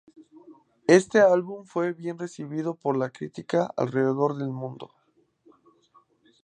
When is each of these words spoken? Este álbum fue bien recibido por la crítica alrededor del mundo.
Este 0.87 1.19
álbum 1.19 1.63
fue 1.67 1.93
bien 1.93 2.17
recibido 2.17 2.73
por 2.73 2.97
la 2.97 3.11
crítica 3.11 3.71
alrededor 3.77 4.35
del 4.35 4.49
mundo. 4.49 4.95